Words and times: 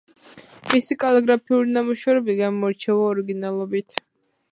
მისი 0.69 0.95
კალიგრაფიული 1.03 1.75
ნამუშევრები 1.75 2.35
გამოირჩევა 2.39 3.05
ორიგინალობით. 3.11 3.99